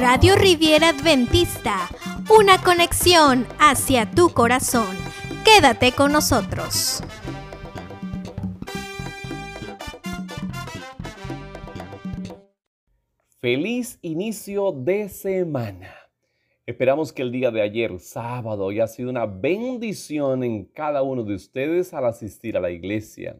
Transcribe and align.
Radio 0.00 0.36
Riviera 0.36 0.90
Adventista, 0.90 1.88
una 2.28 2.62
conexión 2.62 3.46
hacia 3.58 4.10
tu 4.10 4.30
corazón. 4.30 4.96
Quédate 5.44 5.92
con 5.92 6.12
nosotros. 6.12 7.02
Feliz 13.40 13.98
inicio 14.02 14.72
de 14.72 15.08
semana. 15.08 15.94
Esperamos 16.66 17.12
que 17.12 17.20
el 17.22 17.30
día 17.30 17.50
de 17.50 17.60
ayer, 17.60 17.98
sábado, 17.98 18.70
haya 18.70 18.86
sido 18.86 19.10
una 19.10 19.26
bendición 19.26 20.44
en 20.44 20.64
cada 20.64 21.02
uno 21.02 21.22
de 21.24 21.34
ustedes 21.34 21.92
al 21.92 22.06
asistir 22.06 22.56
a 22.56 22.60
la 22.60 22.70
iglesia. 22.70 23.38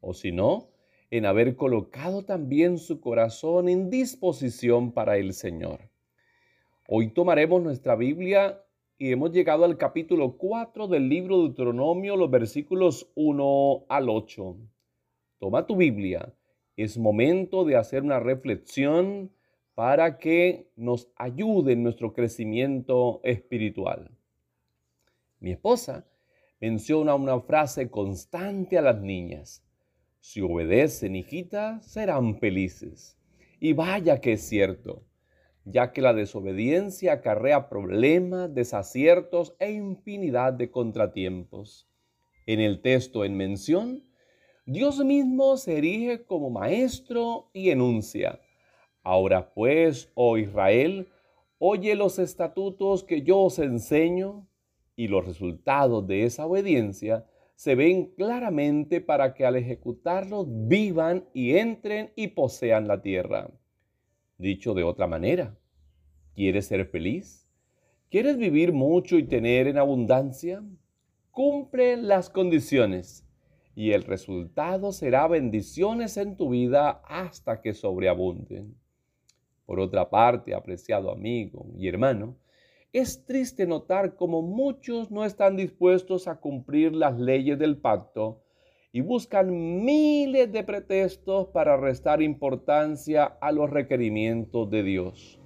O 0.00 0.14
si 0.14 0.30
no, 0.30 0.73
en 1.16 1.26
haber 1.26 1.54
colocado 1.54 2.24
también 2.24 2.76
su 2.76 3.00
corazón 3.00 3.68
en 3.68 3.88
disposición 3.88 4.90
para 4.90 5.16
el 5.16 5.32
Señor. 5.32 5.88
Hoy 6.88 7.10
tomaremos 7.10 7.62
nuestra 7.62 7.94
Biblia 7.94 8.64
y 8.98 9.12
hemos 9.12 9.30
llegado 9.30 9.64
al 9.64 9.78
capítulo 9.78 10.36
4 10.36 10.88
del 10.88 11.08
libro 11.08 11.36
de 11.36 11.42
Deuteronomio, 11.44 12.16
los 12.16 12.32
versículos 12.32 13.12
1 13.14 13.84
al 13.88 14.08
8. 14.08 14.56
Toma 15.38 15.64
tu 15.68 15.76
Biblia, 15.76 16.34
es 16.76 16.98
momento 16.98 17.64
de 17.64 17.76
hacer 17.76 18.02
una 18.02 18.18
reflexión 18.18 19.30
para 19.76 20.18
que 20.18 20.72
nos 20.74 21.12
ayude 21.14 21.74
en 21.74 21.84
nuestro 21.84 22.12
crecimiento 22.12 23.20
espiritual. 23.22 24.10
Mi 25.38 25.52
esposa 25.52 26.08
menciona 26.58 27.14
una 27.14 27.38
frase 27.38 27.88
constante 27.88 28.78
a 28.78 28.82
las 28.82 29.00
niñas. 29.00 29.63
Si 30.26 30.40
obedecen, 30.40 31.16
hijita, 31.16 31.82
serán 31.82 32.38
felices. 32.38 33.18
Y 33.60 33.74
vaya 33.74 34.22
que 34.22 34.32
es 34.32 34.40
cierto, 34.40 35.04
ya 35.66 35.92
que 35.92 36.00
la 36.00 36.14
desobediencia 36.14 37.12
acarrea 37.12 37.68
problemas, 37.68 38.54
desaciertos 38.54 39.54
e 39.58 39.72
infinidad 39.72 40.54
de 40.54 40.70
contratiempos. 40.70 41.90
En 42.46 42.60
el 42.60 42.80
texto 42.80 43.26
en 43.26 43.36
mención, 43.36 44.02
Dios 44.64 45.04
mismo 45.04 45.58
se 45.58 45.76
erige 45.76 46.24
como 46.24 46.48
maestro 46.48 47.50
y 47.52 47.68
enuncia 47.68 48.40
Ahora 49.02 49.52
pues, 49.52 50.10
oh 50.14 50.38
Israel, 50.38 51.12
oye 51.58 51.96
los 51.96 52.18
estatutos 52.18 53.04
que 53.04 53.20
yo 53.20 53.40
os 53.40 53.58
enseño 53.58 54.48
y 54.96 55.08
los 55.08 55.26
resultados 55.26 56.06
de 56.06 56.24
esa 56.24 56.46
obediencia 56.46 57.26
se 57.54 57.74
ven 57.74 58.06
claramente 58.16 59.00
para 59.00 59.34
que 59.34 59.46
al 59.46 59.56
ejecutarlos 59.56 60.46
vivan 60.48 61.24
y 61.32 61.56
entren 61.56 62.12
y 62.16 62.28
posean 62.28 62.88
la 62.88 63.00
tierra. 63.00 63.50
Dicho 64.38 64.74
de 64.74 64.82
otra 64.82 65.06
manera, 65.06 65.56
¿quieres 66.34 66.66
ser 66.66 66.86
feliz? 66.86 67.48
¿Quieres 68.10 68.36
vivir 68.36 68.72
mucho 68.72 69.16
y 69.16 69.24
tener 69.24 69.66
en 69.66 69.78
abundancia? 69.78 70.62
Cumple 71.30 71.96
las 71.96 72.30
condiciones 72.30 73.26
y 73.74 73.92
el 73.92 74.04
resultado 74.04 74.92
será 74.92 75.26
bendiciones 75.26 76.16
en 76.16 76.36
tu 76.36 76.50
vida 76.50 77.02
hasta 77.08 77.60
que 77.60 77.74
sobreabunden. 77.74 78.76
Por 79.66 79.80
otra 79.80 80.10
parte, 80.10 80.54
apreciado 80.54 81.10
amigo 81.10 81.66
y 81.76 81.88
hermano, 81.88 82.36
es 82.94 83.26
triste 83.26 83.66
notar 83.66 84.14
cómo 84.14 84.40
muchos 84.40 85.10
no 85.10 85.24
están 85.24 85.56
dispuestos 85.56 86.28
a 86.28 86.36
cumplir 86.36 86.94
las 86.94 87.18
leyes 87.18 87.58
del 87.58 87.76
pacto 87.76 88.40
y 88.92 89.00
buscan 89.00 89.84
miles 89.84 90.52
de 90.52 90.62
pretextos 90.62 91.48
para 91.48 91.76
restar 91.76 92.22
importancia 92.22 93.24
a 93.24 93.50
los 93.50 93.68
requerimientos 93.68 94.70
de 94.70 94.84
Dios. 94.84 95.40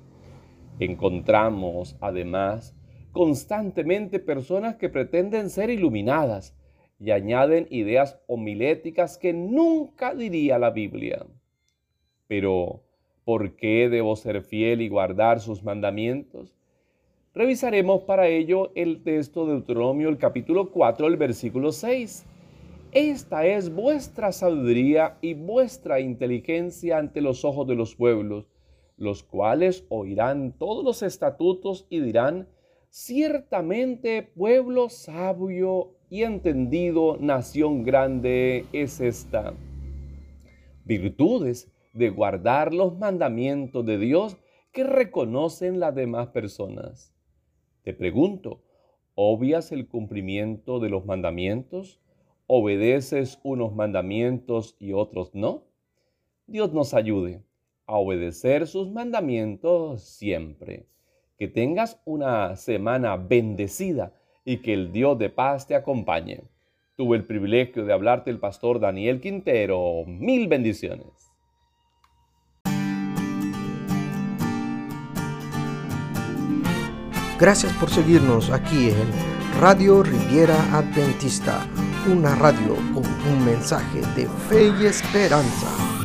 Encontramos, 0.78 1.96
además, 2.02 2.76
constantemente 3.12 4.18
personas 4.18 4.76
que 4.76 4.90
pretenden 4.90 5.48
ser 5.48 5.70
iluminadas 5.70 6.54
y 7.00 7.12
añaden 7.12 7.66
ideas 7.70 8.20
homiléticas 8.26 9.16
que 9.16 9.32
nunca 9.32 10.14
diría 10.14 10.58
la 10.58 10.68
Biblia. 10.68 11.26
Pero, 12.26 12.82
¿Por 13.28 13.56
qué 13.56 13.90
debo 13.90 14.16
ser 14.16 14.40
fiel 14.40 14.80
y 14.80 14.88
guardar 14.88 15.40
sus 15.40 15.62
mandamientos? 15.62 16.57
Revisaremos 17.34 18.02
para 18.04 18.26
ello 18.26 18.72
el 18.74 19.02
texto 19.02 19.46
de 19.46 19.52
Deuteronomio, 19.52 20.08
el 20.08 20.16
capítulo 20.16 20.70
4, 20.70 21.06
el 21.06 21.18
versículo 21.18 21.72
6. 21.72 22.24
Esta 22.92 23.46
es 23.46 23.72
vuestra 23.72 24.32
sabiduría 24.32 25.18
y 25.20 25.34
vuestra 25.34 26.00
inteligencia 26.00 26.96
ante 26.96 27.20
los 27.20 27.44
ojos 27.44 27.68
de 27.68 27.74
los 27.74 27.94
pueblos, 27.94 28.46
los 28.96 29.22
cuales 29.22 29.84
oirán 29.90 30.52
todos 30.52 30.82
los 30.82 31.02
estatutos 31.02 31.86
y 31.90 32.00
dirán, 32.00 32.48
ciertamente 32.88 34.22
pueblo 34.22 34.88
sabio 34.88 35.92
y 36.08 36.22
entendido, 36.22 37.18
nación 37.20 37.84
grande 37.84 38.64
es 38.72 39.02
esta. 39.02 39.52
Virtudes 40.86 41.70
de 41.92 42.08
guardar 42.08 42.72
los 42.72 42.96
mandamientos 42.96 43.84
de 43.84 43.98
Dios 43.98 44.38
que 44.72 44.84
reconocen 44.84 45.78
las 45.78 45.94
demás 45.94 46.28
personas. 46.28 47.17
Te 47.88 47.94
pregunto, 47.94 48.60
¿obvias 49.14 49.72
el 49.72 49.88
cumplimiento 49.88 50.78
de 50.78 50.90
los 50.90 51.06
mandamientos? 51.06 52.02
¿Obedeces 52.46 53.40
unos 53.42 53.74
mandamientos 53.74 54.76
y 54.78 54.92
otros 54.92 55.34
no? 55.34 55.62
Dios 56.46 56.74
nos 56.74 56.92
ayude 56.92 57.40
a 57.86 57.96
obedecer 57.96 58.66
sus 58.66 58.90
mandamientos 58.90 60.02
siempre. 60.02 60.84
Que 61.38 61.48
tengas 61.48 61.98
una 62.04 62.56
semana 62.56 63.16
bendecida 63.16 64.12
y 64.44 64.58
que 64.58 64.74
el 64.74 64.92
Dios 64.92 65.18
de 65.18 65.30
paz 65.30 65.66
te 65.66 65.74
acompañe. 65.74 66.42
Tuve 66.94 67.16
el 67.16 67.24
privilegio 67.24 67.86
de 67.86 67.94
hablarte 67.94 68.30
el 68.30 68.38
pastor 68.38 68.80
Daniel 68.80 69.18
Quintero. 69.22 70.04
Mil 70.06 70.46
bendiciones. 70.46 71.27
Gracias 77.38 77.72
por 77.74 77.88
seguirnos 77.88 78.50
aquí 78.50 78.90
en 78.90 79.60
Radio 79.60 80.02
Riviera 80.02 80.56
Adventista, 80.76 81.64
una 82.10 82.34
radio 82.34 82.74
con 82.92 83.04
un 83.06 83.44
mensaje 83.44 84.00
de 84.16 84.28
fe 84.48 84.74
y 84.80 84.86
esperanza. 84.86 85.97